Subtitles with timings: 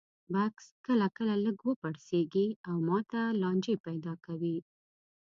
[0.33, 4.57] بکس کله کله لږ وپړسېږي او ماته لانجې پیدا کوي.